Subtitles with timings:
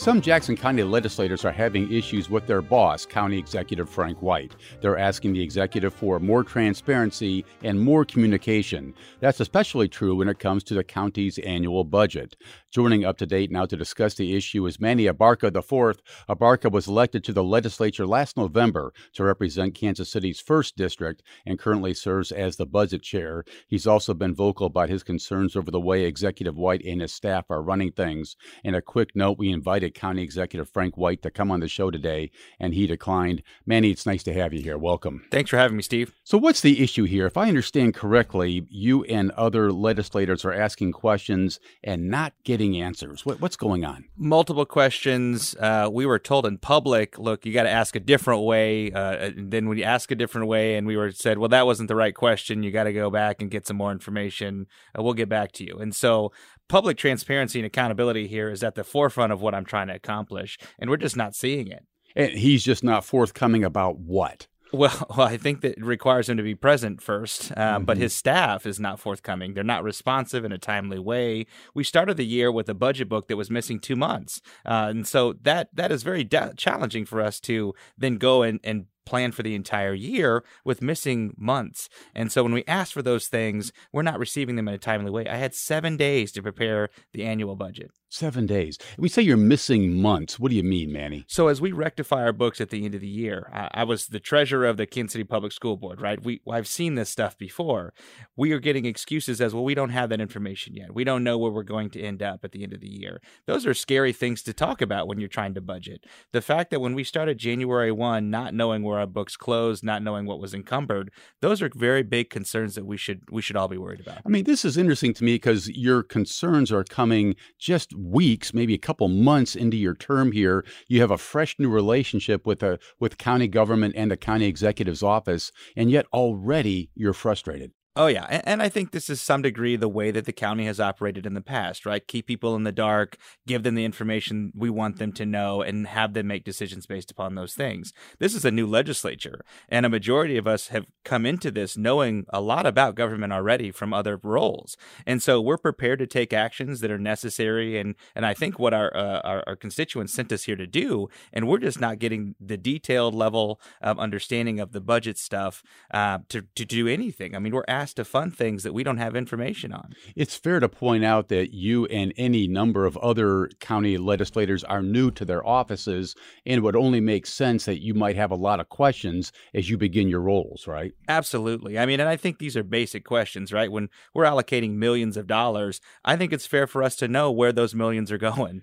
[0.00, 4.56] Some Jackson County legislators are having issues with their boss, County Executive Frank White.
[4.80, 8.94] They're asking the executive for more transparency and more communication.
[9.20, 12.34] That's especially true when it comes to the county's annual budget.
[12.70, 16.00] Joining up to date now to discuss the issue is Manny Abarca IV.
[16.30, 21.58] Abarca was elected to the legislature last November to represent Kansas City's first district and
[21.58, 23.44] currently serves as the budget chair.
[23.66, 27.50] He's also been vocal about his concerns over the way Executive White and his staff
[27.50, 28.36] are running things.
[28.64, 31.90] In a quick note, we invited County Executive Frank White to come on the show
[31.90, 33.42] today, and he declined.
[33.66, 34.78] Manny, it's nice to have you here.
[34.78, 35.26] Welcome.
[35.30, 36.14] Thanks for having me, Steve.
[36.24, 37.26] So, what's the issue here?
[37.26, 43.24] If I understand correctly, you and other legislators are asking questions and not getting answers.
[43.24, 44.04] What, what's going on?
[44.16, 45.54] Multiple questions.
[45.56, 48.92] Uh, we were told in public, look, you got to ask a different way.
[48.92, 51.88] Uh, and then we ask a different way, and we were said, well, that wasn't
[51.88, 52.62] the right question.
[52.62, 54.66] You got to go back and get some more information.
[54.96, 55.78] Uh, we'll get back to you.
[55.78, 56.32] And so,
[56.68, 60.58] public transparency and accountability here is at the forefront of what I'm trying to accomplish,
[60.78, 61.84] and we're just not seeing it.
[62.16, 64.48] And he's just not forthcoming about what?
[64.72, 67.84] Well, well, I think that requires him to be present first, uh, mm-hmm.
[67.84, 69.54] but his staff is not forthcoming.
[69.54, 71.46] They're not responsive in a timely way.
[71.74, 75.06] We started the year with a budget book that was missing two months, uh, and
[75.06, 79.42] so that that is very challenging for us to then go and, and plan for
[79.42, 81.88] the entire year with missing months.
[82.14, 85.10] And so when we ask for those things, we're not receiving them in a timely
[85.10, 85.26] way.
[85.26, 87.90] I had seven days to prepare the annual budget.
[88.12, 88.76] Seven days.
[88.98, 90.36] We say you're missing months.
[90.36, 91.24] What do you mean, Manny?
[91.28, 94.08] So as we rectify our books at the end of the year, I, I was
[94.08, 96.20] the treasurer of the Kansas City Public School Board, right?
[96.20, 97.94] We I've seen this stuff before.
[98.36, 99.62] We are getting excuses as well.
[99.62, 100.92] We don't have that information yet.
[100.92, 103.20] We don't know where we're going to end up at the end of the year.
[103.46, 106.04] Those are scary things to talk about when you're trying to budget.
[106.32, 110.02] The fact that when we started January one, not knowing where our books closed, not
[110.02, 113.68] knowing what was encumbered, those are very big concerns that we should we should all
[113.68, 114.18] be worried about.
[114.24, 118.74] I mean, this is interesting to me because your concerns are coming just weeks, maybe
[118.74, 120.64] a couple months into your term here.
[120.88, 125.02] You have a fresh new relationship with a with county government and the county executive's
[125.02, 127.72] office, and yet already you're frustrated.
[127.96, 130.64] Oh yeah, and, and, I think this is some degree the way that the county
[130.66, 132.06] has operated in the past, right?
[132.06, 133.16] Keep people in the dark,
[133.48, 137.10] give them the information we want them to know, and have them make decisions based
[137.10, 137.92] upon those things.
[138.20, 142.26] This is a new legislature, and a majority of us have come into this knowing
[142.28, 146.78] a lot about government already from other roles, and so we're prepared to take actions
[146.82, 147.76] that are necessary.
[147.76, 151.08] and And I think what our uh, our, our constituents sent us here to do,
[151.32, 156.20] and we're just not getting the detailed level of understanding of the budget stuff uh,
[156.28, 157.34] to to do anything.
[157.34, 159.94] I mean, we're asked to fund things that we don't have information on.
[160.14, 164.82] It's fair to point out that you and any number of other county legislators are
[164.82, 166.14] new to their offices,
[166.44, 169.70] and it would only make sense that you might have a lot of questions as
[169.70, 170.92] you begin your roles, right?
[171.08, 171.78] Absolutely.
[171.78, 173.72] I mean, and I think these are basic questions, right?
[173.72, 177.52] When we're allocating millions of dollars, I think it's fair for us to know where
[177.52, 178.62] those millions are going.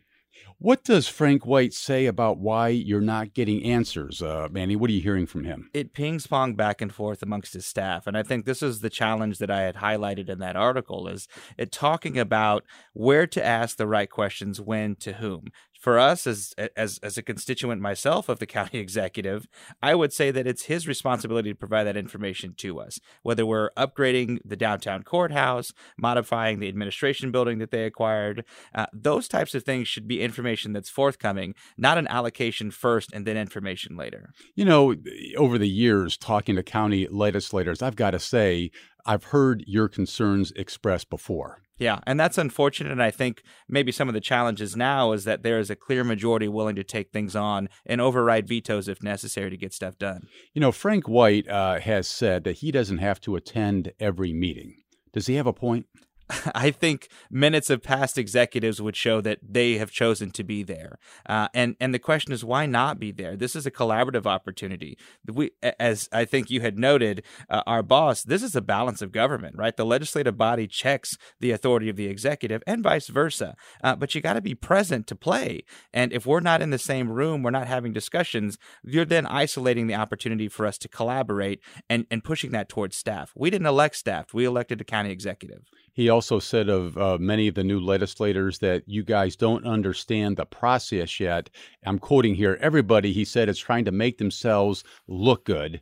[0.59, 4.75] What does Frank White say about why you're not getting answers, uh, Manny?
[4.75, 5.69] What are you hearing from him?
[5.73, 8.89] It pings pong back and forth amongst his staff, and I think this is the
[8.89, 11.27] challenge that I had highlighted in that article: is
[11.57, 15.49] it talking about where to ask the right questions, when to whom
[15.87, 19.47] for us as as as a constituent myself of the county executive,
[19.81, 22.99] I would say that it's his responsibility to provide that information to us.
[23.23, 28.43] Whether we're upgrading the downtown courthouse, modifying the administration building that they acquired,
[28.75, 33.25] uh, those types of things should be information that's forthcoming, not an allocation first and
[33.25, 34.33] then information later.
[34.55, 34.93] You know,
[35.37, 38.71] over the years talking to county legislators, I've got to say
[39.05, 41.61] I've heard your concerns expressed before.
[41.77, 42.91] Yeah, and that's unfortunate.
[42.91, 46.03] And I think maybe some of the challenges now is that there is a clear
[46.03, 50.27] majority willing to take things on and override vetoes if necessary to get stuff done.
[50.53, 54.75] You know, Frank White uh, has said that he doesn't have to attend every meeting.
[55.13, 55.85] Does he have a point?
[56.55, 60.99] I think minutes of past executives would show that they have chosen to be there.
[61.27, 63.35] Uh, and and the question is, why not be there?
[63.35, 64.97] This is a collaborative opportunity.
[65.25, 69.11] We, as I think you had noted, uh, our boss, this is a balance of
[69.11, 69.75] government, right?
[69.75, 73.55] The legislative body checks the authority of the executive, and vice versa.
[73.83, 75.63] Uh, but you got to be present to play.
[75.93, 78.57] And if we're not in the same room, we're not having discussions.
[78.83, 83.31] You're then isolating the opportunity for us to collaborate and and pushing that towards staff.
[83.35, 85.61] We didn't elect staff; we elected a county executive.
[85.97, 90.37] He also said of uh, many of the new legislators that you guys don't understand
[90.37, 91.49] the process yet.
[91.87, 95.81] I'm quoting here everybody, he said, is trying to make themselves look good.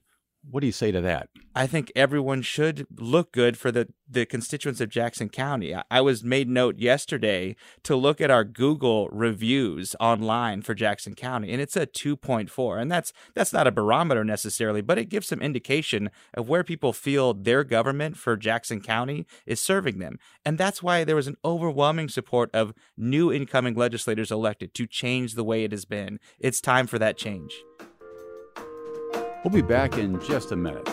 [0.50, 1.30] What do you say to that?
[1.56, 5.74] I think everyone should look good for the, the constituents of Jackson County.
[5.74, 11.16] I, I was made note yesterday to look at our Google reviews online for Jackson
[11.16, 12.80] County, and it's a 2.4.
[12.80, 16.94] And that's that's not a barometer necessarily, but it gives some indication of where people
[16.94, 20.20] feel their government for Jackson County is serving them.
[20.46, 25.34] And that's why there was an overwhelming support of new incoming legislators elected to change
[25.34, 26.20] the way it has been.
[26.40, 27.64] It's time for that change.
[29.46, 30.90] We'll be back in just a minute.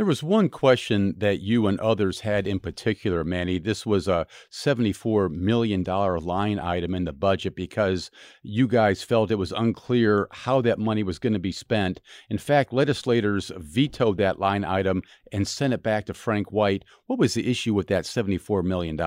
[0.00, 3.58] There was one question that you and others had in particular, Manny.
[3.58, 8.10] This was a $74 million line item in the budget because
[8.42, 12.00] you guys felt it was unclear how that money was going to be spent.
[12.30, 16.82] In fact, legislators vetoed that line item and sent it back to Frank White.
[17.06, 18.98] What was the issue with that $74 million?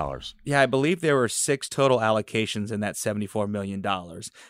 [0.44, 3.84] Yeah, I believe there were six total allocations in that $74 million.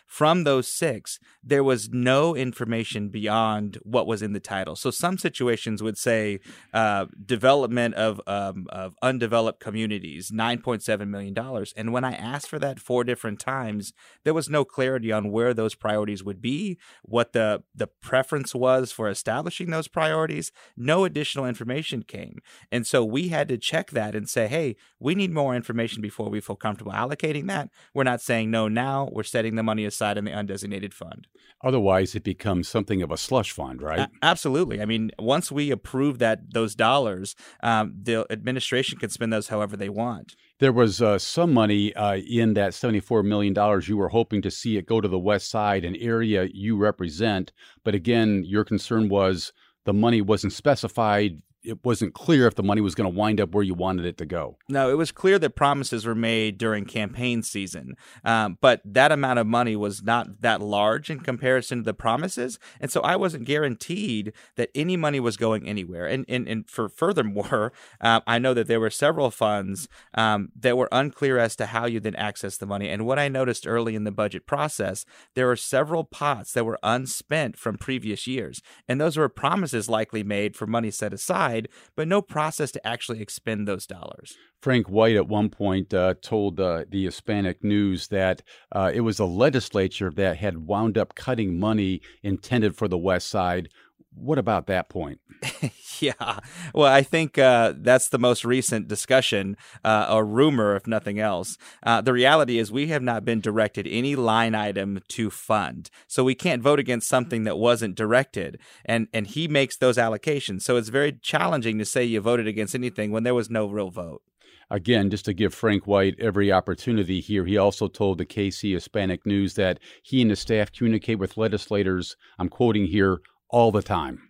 [0.06, 4.76] From those six, there was no information beyond what was in the title.
[4.76, 6.33] So some situations would say,
[6.74, 11.74] uh, development of um, of undeveloped communities, nine point seven million dollars.
[11.76, 13.94] And when I asked for that four different times,
[14.24, 18.92] there was no clarity on where those priorities would be, what the the preference was
[18.92, 20.52] for establishing those priorities.
[20.78, 22.40] No additional information came,
[22.72, 26.30] and so we had to check that and say, hey, we need more information before
[26.30, 27.70] we feel comfortable allocating that.
[27.94, 29.10] We're not saying no now.
[29.12, 31.28] We're setting the money aside in the undesignated fund.
[31.64, 34.00] Otherwise, it becomes something of a slush fund, right?
[34.00, 34.82] A- absolutely.
[34.82, 39.78] I mean, once we approve that those dollars, um, the administration can spend those however
[39.78, 40.36] they want.
[40.60, 43.54] There was uh, some money uh, in that $74 million.
[43.84, 47.52] You were hoping to see it go to the West Side, an area you represent.
[47.84, 49.52] But again, your concern was
[49.86, 53.54] the money wasn't specified it wasn't clear if the money was going to wind up
[53.54, 54.58] where you wanted it to go.
[54.68, 57.96] No, it was clear that promises were made during campaign season,
[58.26, 62.60] um, but that amount of money was not that large in comparison to the promises,
[62.82, 66.06] and so I wasn't guaranteed that any money was going anywhere.
[66.06, 67.72] And and, and for furthermore,
[68.02, 71.86] uh, I know that there were several funds um, that were unclear as to how
[71.86, 72.90] you then access the money.
[72.90, 76.80] And what I noticed early in the budget process, there were several pots that were
[76.84, 81.53] unspent from previous years, and those were promises likely made for money set aside
[81.96, 84.36] but no process to actually expend those dollars.
[84.62, 88.42] Frank White at one point uh, told uh, the Hispanic News that
[88.72, 93.28] uh, it was the legislature that had wound up cutting money intended for the West
[93.30, 93.70] Side
[94.16, 95.20] what about that point?
[96.00, 96.40] yeah.
[96.74, 101.58] Well, I think uh, that's the most recent discussion, uh, a rumor, if nothing else.
[101.84, 105.90] Uh, the reality is, we have not been directed any line item to fund.
[106.08, 108.60] So we can't vote against something that wasn't directed.
[108.86, 110.62] And, and he makes those allocations.
[110.62, 113.90] So it's very challenging to say you voted against anything when there was no real
[113.90, 114.22] vote.
[114.70, 119.26] Again, just to give Frank White every opportunity here, he also told the KC Hispanic
[119.26, 123.20] News that he and his staff communicate with legislators, I'm quoting here,
[123.54, 124.30] all the time.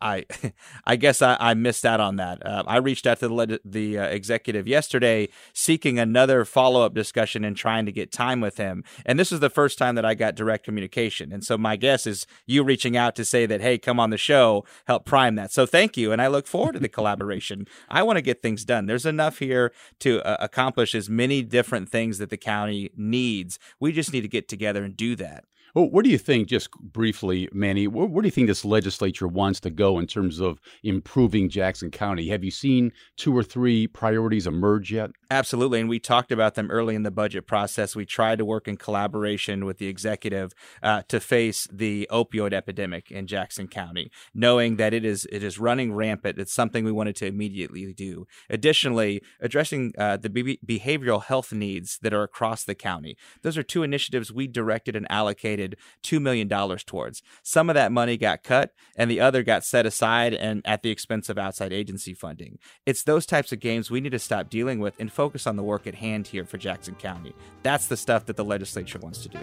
[0.00, 0.24] I
[0.84, 2.44] I guess I, I missed out on that.
[2.44, 7.44] Uh, I reached out to the the uh, executive yesterday, seeking another follow up discussion
[7.44, 8.84] and trying to get time with him.
[9.06, 11.32] And this is the first time that I got direct communication.
[11.32, 14.18] And so my guess is you reaching out to say that, hey, come on the
[14.18, 15.52] show, help prime that.
[15.52, 17.66] So thank you, and I look forward to the collaboration.
[17.88, 18.86] I want to get things done.
[18.86, 23.58] There's enough here to uh, accomplish as many different things that the county needs.
[23.80, 25.44] We just need to get together and do that.
[25.78, 29.28] Well, where do you think, just briefly, Manny, where, where, do you think this legislature
[29.28, 32.30] wants to go in terms of improving Jackson County?
[32.30, 35.12] Have you seen two or three priorities emerge yet?
[35.30, 35.80] Absolutely.
[35.80, 37.94] And we talked about them early in the budget process.
[37.94, 43.10] We tried to work in collaboration with the executive uh, to face the opioid epidemic
[43.10, 46.38] in Jackson County, knowing that it is it is running rampant.
[46.38, 48.26] It's something we wanted to immediately do.
[48.48, 53.18] Additionally, addressing uh, the be- behavioral health needs that are across the county.
[53.42, 57.22] Those are two initiatives we directed and allocated $2 million towards.
[57.42, 60.90] Some of that money got cut, and the other got set aside and at the
[60.90, 62.58] expense of outside agency funding.
[62.86, 65.64] It's those types of games we need to stop dealing with and focus on the
[65.64, 67.34] work at hand here for Jackson County.
[67.64, 69.40] That's the stuff that the legislature wants to do.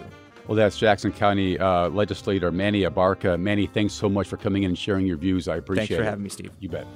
[0.48, 3.38] Well, that's Jackson County uh, legislator Manny Abarca.
[3.38, 5.50] Manny, thanks so much for coming in and sharing your views.
[5.50, 5.88] I appreciate it.
[5.88, 6.52] Thanks for having me, Steve.
[6.62, 6.88] You bet.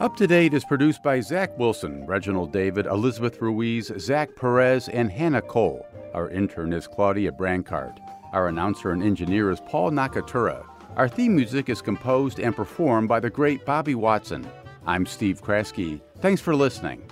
[0.00, 5.12] Up to Date is produced by Zach Wilson, Reginald David, Elizabeth Ruiz, Zach Perez, and
[5.12, 5.86] Hannah Cole.
[6.12, 8.00] Our intern is Claudia Brancard.
[8.32, 10.64] Our announcer and engineer is Paul Nakatura.
[10.96, 14.44] Our theme music is composed and performed by the great Bobby Watson.
[14.88, 16.00] I'm Steve Kraske.
[16.20, 17.02] Thanks for listening.